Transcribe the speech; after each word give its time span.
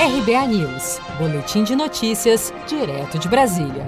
RBA 0.00 0.46
News, 0.46 0.98
Boletim 1.18 1.62
de 1.62 1.76
Notícias, 1.76 2.54
direto 2.66 3.18
de 3.18 3.28
Brasília. 3.28 3.86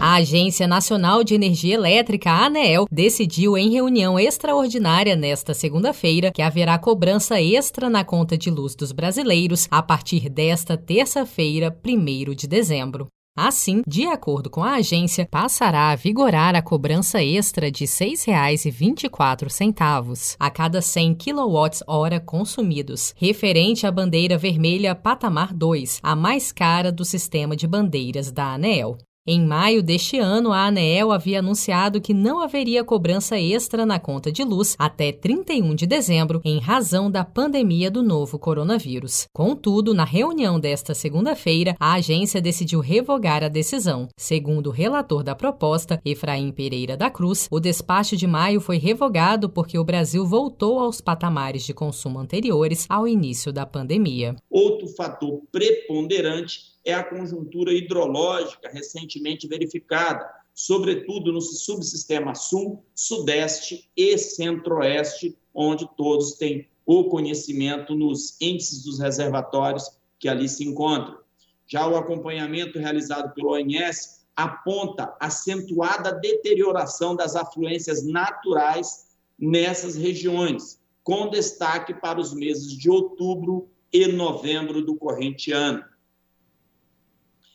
A 0.00 0.14
Agência 0.14 0.66
Nacional 0.66 1.22
de 1.22 1.36
Energia 1.36 1.76
Elétrica, 1.76 2.32
ANEEL, 2.32 2.84
decidiu 2.90 3.56
em 3.56 3.70
reunião 3.70 4.18
extraordinária 4.18 5.14
nesta 5.14 5.54
segunda-feira 5.54 6.32
que 6.32 6.42
haverá 6.42 6.76
cobrança 6.80 7.40
extra 7.40 7.88
na 7.88 8.02
conta 8.02 8.36
de 8.36 8.50
luz 8.50 8.74
dos 8.74 8.90
brasileiros 8.90 9.68
a 9.70 9.80
partir 9.80 10.28
desta 10.28 10.76
terça-feira, 10.76 11.78
1 11.86 12.34
de 12.34 12.48
dezembro. 12.48 13.06
Assim, 13.36 13.82
de 13.86 14.06
acordo 14.06 14.50
com 14.50 14.60
a 14.62 14.74
agência, 14.74 15.24
passará 15.24 15.90
a 15.90 15.96
vigorar 15.96 16.56
a 16.56 16.62
cobrança 16.62 17.22
extra 17.22 17.70
de 17.70 17.84
R$ 17.84 17.90
6,24 17.90 20.36
a 20.38 20.50
cada 20.50 20.82
100 20.82 21.14
kWh 21.14 22.20
consumidos, 22.26 23.14
referente 23.16 23.86
à 23.86 23.92
bandeira 23.92 24.36
vermelha 24.36 24.94
patamar 24.94 25.54
2, 25.54 26.00
a 26.02 26.16
mais 26.16 26.52
cara 26.52 26.90
do 26.90 27.04
sistema 27.04 27.54
de 27.54 27.66
bandeiras 27.66 28.32
da 28.32 28.52
ANEEL. 28.52 28.96
Em 29.26 29.44
maio 29.44 29.82
deste 29.82 30.18
ano, 30.18 30.50
a 30.50 30.64
ANEEL 30.64 31.12
havia 31.12 31.40
anunciado 31.40 32.00
que 32.00 32.14
não 32.14 32.40
haveria 32.40 32.82
cobrança 32.82 33.38
extra 33.38 33.84
na 33.84 34.00
conta 34.00 34.32
de 34.32 34.42
luz 34.42 34.74
até 34.78 35.12
31 35.12 35.74
de 35.74 35.86
dezembro, 35.86 36.40
em 36.42 36.58
razão 36.58 37.10
da 37.10 37.22
pandemia 37.22 37.90
do 37.90 38.02
novo 38.02 38.38
coronavírus. 38.38 39.26
Contudo, 39.34 39.92
na 39.92 40.04
reunião 40.04 40.58
desta 40.58 40.94
segunda-feira, 40.94 41.76
a 41.78 41.92
agência 41.92 42.40
decidiu 42.40 42.80
revogar 42.80 43.44
a 43.44 43.48
decisão. 43.48 44.08
Segundo 44.16 44.68
o 44.68 44.72
relator 44.72 45.22
da 45.22 45.34
proposta, 45.34 46.00
Efraim 46.02 46.50
Pereira 46.50 46.96
da 46.96 47.10
Cruz, 47.10 47.46
o 47.50 47.60
despacho 47.60 48.16
de 48.16 48.26
maio 48.26 48.58
foi 48.58 48.78
revogado 48.78 49.50
porque 49.50 49.78
o 49.78 49.84
Brasil 49.84 50.26
voltou 50.26 50.78
aos 50.78 51.02
patamares 51.02 51.62
de 51.62 51.74
consumo 51.74 52.18
anteriores 52.18 52.86
ao 52.88 53.06
início 53.06 53.52
da 53.52 53.66
pandemia. 53.66 54.34
Outro 54.48 54.88
fator 54.88 55.42
preponderante 55.52 56.70
é 56.84 56.94
a 56.94 57.04
conjuntura 57.04 57.72
hidrológica 57.72 58.68
recentemente 58.68 59.46
verificada, 59.46 60.28
sobretudo 60.54 61.32
no 61.32 61.40
subsistema 61.40 62.34
sul, 62.34 62.84
sudeste 62.94 63.90
e 63.96 64.16
centro-oeste, 64.18 65.36
onde 65.54 65.88
todos 65.96 66.32
têm 66.32 66.68
o 66.86 67.04
conhecimento 67.04 67.94
nos 67.94 68.36
índices 68.40 68.84
dos 68.84 68.98
reservatórios 68.98 69.98
que 70.18 70.28
ali 70.28 70.48
se 70.48 70.64
encontram. 70.64 71.18
Já 71.66 71.86
o 71.86 71.96
acompanhamento 71.96 72.78
realizado 72.78 73.32
pelo 73.32 73.52
ONS 73.52 74.26
aponta 74.34 75.14
acentuada 75.20 76.12
deterioração 76.12 77.14
das 77.14 77.36
afluências 77.36 78.04
naturais 78.04 79.06
nessas 79.38 79.94
regiões, 79.94 80.80
com 81.02 81.30
destaque 81.30 81.94
para 81.94 82.20
os 82.20 82.34
meses 82.34 82.72
de 82.72 82.90
outubro 82.90 83.68
e 83.92 84.06
novembro 84.06 84.82
do 84.82 84.96
corrente 84.96 85.52
ano. 85.52 85.84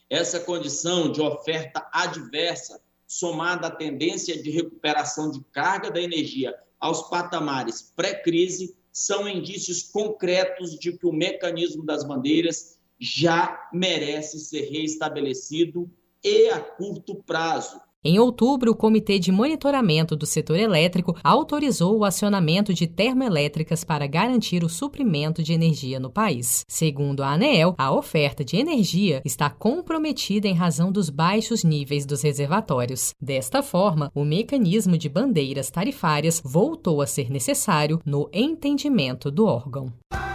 Essa 0.10 0.40
condição 0.40 1.12
de 1.12 1.22
oferta 1.22 1.88
adversa, 1.92 2.82
somada 3.08 3.68
à 3.68 3.72
tendência 3.72 4.42
de 4.42 4.50
recuperação 4.50 5.32
de 5.32 5.44
carga 5.52 5.90
da 5.90 6.02
energia 6.02 6.56
aos 6.80 7.10
patamares 7.10 7.94
pré-crise, 7.96 8.76
são 8.92 9.28
indícios 9.28 9.84
concretos 9.84 10.78
de 10.78 10.98
que 10.98 11.06
o 11.06 11.12
mecanismo 11.12 11.84
das 11.84 12.04
bandeiras 12.04 12.80
já 13.00 13.70
merece 13.74 14.40
ser 14.40 14.70
reestabelecido 14.70 15.92
e 16.24 16.50
a 16.50 16.60
curto 16.60 17.16
prazo, 17.16 17.82
em 18.08 18.20
outubro, 18.20 18.70
o 18.70 18.76
Comitê 18.76 19.18
de 19.18 19.32
Monitoramento 19.32 20.16
do 20.16 20.28
Setor 20.28 20.60
Elétrico 20.60 21.16
autorizou 21.24 21.98
o 21.98 22.06
acionamento 22.06 22.72
de 22.72 22.86
termoelétricas 22.86 23.84
para 23.84 24.06
garantir 24.06 24.64
o 24.64 24.70
suprimento 24.70 25.42
de 25.42 25.54
energia 25.54 26.00
no 26.00 26.12
país. 26.12 26.64
Segundo 26.68 27.24
a 27.24 27.32
ANEEL, 27.32 27.74
a 27.80 27.92
oferta 27.92 28.46
de 28.46 28.58
energia 28.58 29.24
está 29.26 29.50
comprometida 29.50 30.48
em 30.48 30.54
razão 30.54 30.92
dos 30.92 31.10
baixos 31.10 31.64
níveis 31.64 32.06
dos 32.06 32.22
reservatórios. 32.22 33.16
Desta 33.20 33.64
forma, 33.64 34.12
o 34.14 34.24
mecanismo 34.24 35.00
de 35.00 35.10
bandeiras 35.10 35.72
tarifárias 35.72 36.40
voltou 36.46 37.02
a 37.02 37.08
ser 37.08 37.32
necessário 37.32 38.00
no 38.06 38.30
entendimento 38.32 39.32
do 39.32 39.48
órgão. 39.48 39.92